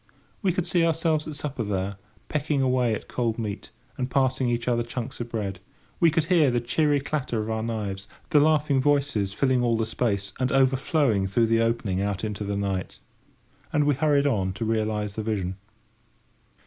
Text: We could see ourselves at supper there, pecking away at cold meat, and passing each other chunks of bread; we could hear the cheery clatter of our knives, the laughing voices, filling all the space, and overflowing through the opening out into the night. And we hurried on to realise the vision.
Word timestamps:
We 0.41 0.51
could 0.51 0.65
see 0.65 0.83
ourselves 0.83 1.27
at 1.27 1.35
supper 1.35 1.61
there, 1.63 1.97
pecking 2.27 2.59
away 2.63 2.95
at 2.95 3.07
cold 3.07 3.37
meat, 3.37 3.69
and 3.99 4.09
passing 4.09 4.49
each 4.49 4.67
other 4.67 4.81
chunks 4.81 5.19
of 5.21 5.29
bread; 5.29 5.59
we 5.99 6.09
could 6.09 6.23
hear 6.25 6.49
the 6.49 6.59
cheery 6.59 6.99
clatter 6.99 7.39
of 7.43 7.51
our 7.51 7.61
knives, 7.61 8.07
the 8.31 8.39
laughing 8.39 8.81
voices, 8.81 9.31
filling 9.31 9.63
all 9.63 9.77
the 9.77 9.85
space, 9.85 10.33
and 10.39 10.51
overflowing 10.51 11.27
through 11.27 11.45
the 11.45 11.61
opening 11.61 12.01
out 12.01 12.23
into 12.23 12.43
the 12.43 12.57
night. 12.57 12.97
And 13.71 13.83
we 13.83 13.93
hurried 13.93 14.25
on 14.25 14.53
to 14.53 14.65
realise 14.65 15.13
the 15.13 15.21
vision. 15.21 15.57